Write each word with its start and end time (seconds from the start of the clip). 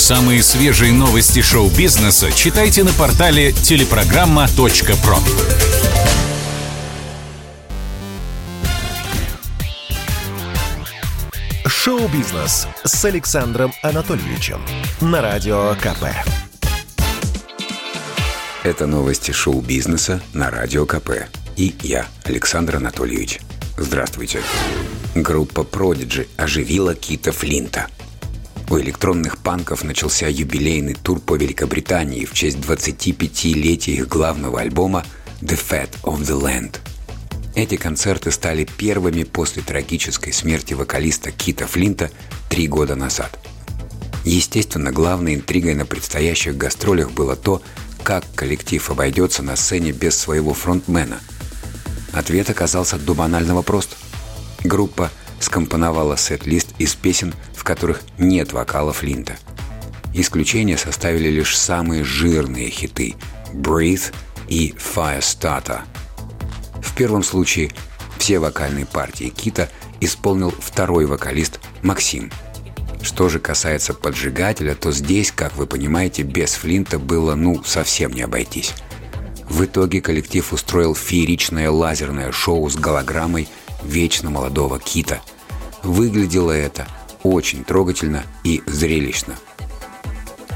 Самые 0.00 0.42
свежие 0.42 0.92
новости 0.94 1.42
шоу-бизнеса 1.42 2.32
читайте 2.32 2.82
на 2.84 2.92
портале 2.94 3.52
телепрограмма.про. 3.52 5.16
Шоу-бизнес 11.66 12.66
с 12.82 13.04
Александром 13.04 13.72
Анатольевичем 13.82 14.62
на 15.02 15.20
Радио 15.20 15.74
КП. 15.74 16.06
Это 18.64 18.86
новости 18.86 19.32
шоу-бизнеса 19.32 20.22
на 20.32 20.50
Радио 20.50 20.86
КП. 20.86 21.28
И 21.56 21.74
я, 21.82 22.06
Александр 22.24 22.76
Анатольевич. 22.76 23.38
Здравствуйте. 23.76 24.40
Группа 25.14 25.60
Prodigy 25.60 26.26
оживила 26.38 26.94
Кита 26.94 27.32
Флинта. 27.32 27.86
У 28.70 28.78
электронных 28.78 29.38
панков 29.38 29.82
начался 29.82 30.28
юбилейный 30.28 30.94
тур 30.94 31.18
по 31.18 31.34
Великобритании 31.34 32.24
в 32.24 32.32
честь 32.32 32.58
25-летия 32.58 33.94
их 33.94 34.06
главного 34.06 34.60
альбома 34.60 35.04
«The 35.40 35.58
Fat 35.58 35.90
of 36.04 36.20
the 36.20 36.40
Land». 36.40 36.76
Эти 37.56 37.76
концерты 37.76 38.30
стали 38.30 38.64
первыми 38.64 39.24
после 39.24 39.62
трагической 39.62 40.32
смерти 40.32 40.74
вокалиста 40.74 41.32
Кита 41.32 41.66
Флинта 41.66 42.12
три 42.48 42.68
года 42.68 42.94
назад. 42.94 43.40
Естественно, 44.24 44.92
главной 44.92 45.34
интригой 45.34 45.74
на 45.74 45.84
предстоящих 45.84 46.56
гастролях 46.56 47.10
было 47.10 47.34
то, 47.34 47.60
как 48.04 48.24
коллектив 48.36 48.88
обойдется 48.88 49.42
на 49.42 49.56
сцене 49.56 49.90
без 49.90 50.16
своего 50.16 50.54
фронтмена. 50.54 51.18
Ответ 52.12 52.48
оказался 52.50 52.98
до 52.98 53.14
банального 53.14 53.62
прост. 53.62 53.96
Группа 54.62 55.10
скомпоновала 55.40 56.16
сет-лист 56.16 56.68
из 56.78 56.94
песен, 56.94 57.34
в 57.54 57.64
которых 57.64 58.02
нет 58.18 58.52
вокала 58.52 58.92
Флинта. 58.92 59.36
Исключение 60.14 60.76
составили 60.76 61.28
лишь 61.28 61.58
самые 61.58 62.04
жирные 62.04 62.70
хиты 62.70 63.16
«Breathe» 63.52 64.12
и 64.48 64.74
«Firestarter», 64.78 65.80
в 66.80 66.94
первом 66.94 67.22
случае 67.22 67.70
все 68.18 68.38
вокальные 68.38 68.86
партии 68.86 69.32
Кита 69.34 69.68
исполнил 70.00 70.50
второй 70.50 71.06
вокалист 71.06 71.60
Максим. 71.82 72.30
Что 73.02 73.28
же 73.28 73.38
касается 73.38 73.94
поджигателя, 73.94 74.74
то 74.74 74.92
здесь, 74.92 75.32
как 75.32 75.56
вы 75.56 75.66
понимаете, 75.66 76.22
без 76.22 76.54
Флинта 76.54 76.98
было 76.98 77.34
ну 77.34 77.62
совсем 77.64 78.12
не 78.12 78.22
обойтись. 78.22 78.74
В 79.48 79.64
итоге 79.64 80.00
коллектив 80.00 80.52
устроил 80.52 80.94
фееричное 80.94 81.70
лазерное 81.70 82.30
шоу 82.32 82.68
с 82.68 82.76
голограммой 82.76 83.48
вечно 83.82 84.30
молодого 84.30 84.78
Кита. 84.78 85.20
Выглядело 85.82 86.52
это 86.52 86.86
очень 87.22 87.64
трогательно 87.64 88.24
и 88.44 88.62
зрелищно. 88.66 89.34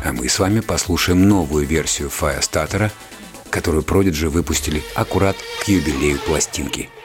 А 0.04 0.12
мы 0.12 0.28
с 0.28 0.38
вами 0.38 0.60
послушаем 0.60 1.28
новую 1.28 1.66
версию 1.66 2.10
Firestarter– 2.10 2.90
которую 3.54 3.84
Prodigy 3.84 4.28
выпустили 4.28 4.82
аккурат 4.96 5.36
к 5.62 5.68
юбилею 5.68 6.18
пластинки– 6.18 6.90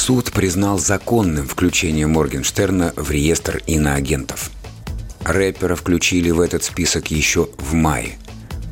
Суд 0.00 0.32
признал 0.32 0.78
законным 0.78 1.46
включение 1.46 2.06
Моргенштерна 2.06 2.94
в 2.96 3.10
реестр 3.10 3.62
иноагентов. 3.66 4.50
Рэпера 5.24 5.74
включили 5.76 6.30
в 6.30 6.40
этот 6.40 6.64
список 6.64 7.10
еще 7.10 7.50
в 7.58 7.74
мае. 7.74 8.16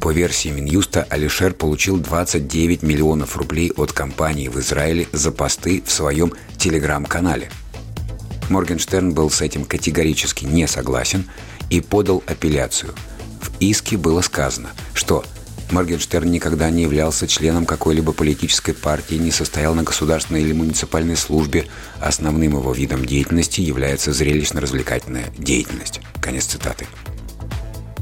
По 0.01 0.11
версии 0.11 0.49
Минюста, 0.49 1.07
Алишер 1.11 1.53
получил 1.53 1.99
29 1.99 2.83
миллионов 2.83 3.37
рублей 3.37 3.71
от 3.77 3.93
компании 3.93 4.49
в 4.49 4.59
Израиле 4.59 5.07
за 5.13 5.31
посты 5.31 5.83
в 5.85 5.93
своем 5.93 6.33
телеграм-канале. 6.57 7.51
Моргенштерн 8.49 9.13
был 9.13 9.29
с 9.29 9.43
этим 9.43 9.67
категорически 9.67 10.47
не 10.47 10.67
согласен 10.67 11.29
и 11.69 11.83
подал 11.83 12.23
апелляцию. 12.27 12.95
В 13.43 13.51
иске 13.61 13.99
было 13.99 14.23
сказано, 14.23 14.71
что– 14.95 15.27
Моргенштерн 15.71 16.31
никогда 16.31 16.71
не 16.71 16.83
являлся 16.83 17.29
членом 17.29 17.67
какой-либо 17.67 18.13
политической 18.13 18.73
партии, 18.73 19.17
не 19.17 19.31
состоял 19.31 19.75
на 19.75 19.83
государственной 19.83 20.43
или 20.43 20.53
муниципальной 20.53 21.17
службе. 21.17 21.67
Основным 22.01 22.53
его 22.53 22.73
видом 22.73 23.05
деятельности 23.05 23.61
является 23.61 24.13
зрелищно-развлекательная 24.13 25.27
деятельность. 25.37 26.01
Конец 26.23 26.47
цитаты. 26.47 26.87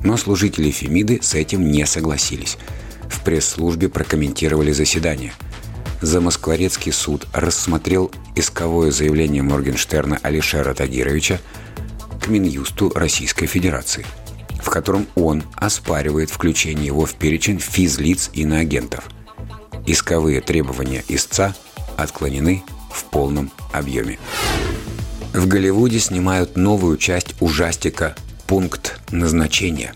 Но 0.04 0.16
служители 0.16 0.70
Фемиды 0.70 1.18
с 1.20 1.34
этим 1.34 1.68
не 1.68 1.86
согласились. 1.86 2.56
В 3.10 3.24
пресс-службе 3.24 3.88
прокомментировали 3.88 4.70
заседание. 4.70 5.32
Замоскворецкий 6.02 6.92
суд 6.92 7.26
рассмотрел 7.32 8.12
исковое 8.36 8.92
заявление 8.92 9.42
Моргенштерна 9.42 10.20
Алишера 10.22 10.74
Тагировича 10.74 11.40
к 12.22 12.28
Минюсту 12.28 12.92
Российской 12.94 13.46
Федерации– 13.46 14.06
в 14.66 14.70
котором 14.70 15.06
он 15.14 15.44
оспаривает 15.54 16.28
включение 16.28 16.86
его 16.86 17.06
в 17.06 17.14
перечень 17.14 17.60
физлиц 17.60 18.30
иноагентов. 18.32 19.04
Исковые 19.86 20.40
требования 20.40 21.04
истца 21.06 21.54
отклонены 21.96 22.64
в 22.90 23.04
полном 23.04 23.52
объеме. 23.72 24.18
В 25.32 25.46
Голливуде 25.46 26.00
снимают 26.00 26.56
новую 26.56 26.96
часть 26.96 27.36
ужастика 27.38 28.16
«Пункт 28.48 28.98
назначения». 29.12 29.94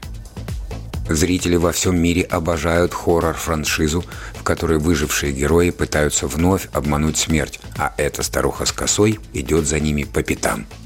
Зрители 1.08 1.56
во 1.56 1.72
всем 1.72 2.00
мире 2.00 2.22
обожают 2.22 2.94
хоррор-франшизу, 2.94 4.04
в 4.34 4.44
которой 4.44 4.78
выжившие 4.78 5.32
герои 5.32 5.70
пытаются 5.70 6.28
вновь 6.28 6.68
обмануть 6.72 7.16
смерть, 7.16 7.58
а 7.76 7.92
эта 7.96 8.22
старуха 8.22 8.66
с 8.66 8.70
косой 8.70 9.18
идет 9.32 9.66
за 9.66 9.80
ними 9.80 10.04
по 10.04 10.22
пятам– 10.22 10.66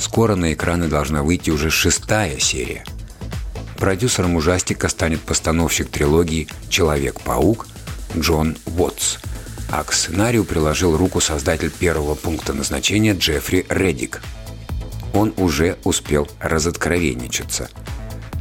Скоро 0.00 0.34
на 0.34 0.54
экраны 0.54 0.88
должна 0.88 1.22
выйти 1.22 1.50
уже 1.50 1.68
шестая 1.68 2.38
серия. 2.38 2.84
Продюсером 3.76 4.34
ужастика 4.34 4.88
станет 4.88 5.20
постановщик 5.20 5.90
трилогии 5.90 6.48
«Человек-паук» 6.70 7.66
Джон 8.16 8.56
Уотс, 8.64 9.18
а 9.70 9.84
к 9.84 9.92
сценарию 9.92 10.44
приложил 10.44 10.96
руку 10.96 11.20
создатель 11.20 11.70
первого 11.70 12.14
пункта 12.14 12.54
назначения 12.54 13.12
Джеффри 13.12 13.66
Реддик. 13.68 14.22
Он 15.12 15.34
уже 15.36 15.76
успел 15.84 16.26
разоткровенничаться. 16.40 17.68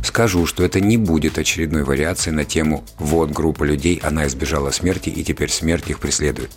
Скажу, 0.01 0.45
что 0.45 0.63
это 0.63 0.79
не 0.79 0.95
будет 0.95 1.37
очередной 1.37 1.83
вариацией 1.83 2.35
на 2.35 2.45
тему 2.45 2.85
«Вот 2.97 3.31
группа 3.31 3.65
людей, 3.65 3.99
она 4.01 4.27
избежала 4.27 4.71
смерти, 4.71 5.09
и 5.09 5.25
теперь 5.25 5.49
смерть 5.49 5.89
их 5.89 5.99
преследует». 5.99 6.51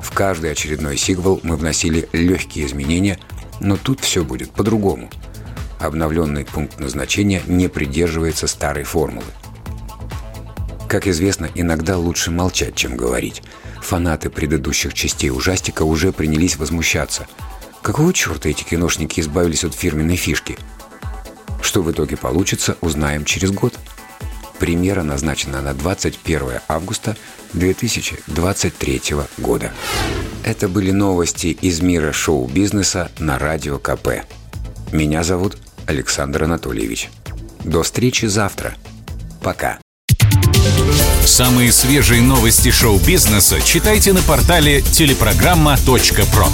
В 0.00 0.12
каждый 0.12 0.52
очередной 0.52 0.96
сиквел 0.96 1.40
мы 1.42 1.56
вносили 1.56 2.08
легкие 2.12 2.66
изменения– 2.66 3.18
но 3.60 3.76
тут 3.76 4.00
все 4.00 4.24
будет 4.24 4.50
по-другому. 4.50 5.10
Обновленный 5.78 6.44
пункт 6.44 6.80
назначения 6.80 7.42
не 7.46 7.68
придерживается 7.68 8.46
старой 8.46 8.84
формулы. 8.84 9.26
Как 10.88 11.06
известно, 11.06 11.50
иногда 11.54 11.98
лучше 11.98 12.30
молчать, 12.30 12.74
чем 12.76 12.96
говорить. 12.96 13.42
Фанаты 13.82 14.30
предыдущих 14.30 14.94
частей 14.94 15.30
ужастика 15.30 15.82
уже 15.82 16.12
принялись 16.12 16.56
возмущаться. 16.56 17.26
Какого 17.82 18.12
черта 18.12 18.48
эти 18.48 18.62
киношники 18.62 19.20
избавились 19.20 19.64
от 19.64 19.74
фирменной 19.74 20.16
фишки? 20.16 20.58
Что 21.60 21.82
в 21.82 21.90
итоге 21.90 22.16
получится, 22.16 22.76
узнаем 22.80 23.24
через 23.24 23.50
год. 23.50 23.74
Премьера 24.58 25.02
назначена 25.02 25.60
на 25.60 25.74
21 25.74 26.60
августа 26.68 27.16
2023 27.52 29.02
года. 29.38 29.72
Это 30.46 30.68
были 30.68 30.92
новости 30.92 31.48
из 31.48 31.80
мира 31.80 32.12
шоу-бизнеса 32.12 33.10
на 33.18 33.36
Радио 33.36 33.78
КП. 33.78 34.22
Меня 34.92 35.24
зовут 35.24 35.58
Александр 35.88 36.44
Анатольевич. 36.44 37.10
До 37.64 37.82
встречи 37.82 38.26
завтра. 38.26 38.76
Пока. 39.42 39.80
Самые 41.24 41.72
свежие 41.72 42.22
новости 42.22 42.70
шоу-бизнеса 42.70 43.60
читайте 43.60 44.12
на 44.12 44.22
портале 44.22 44.82
телепрограмма.про. 44.82 46.46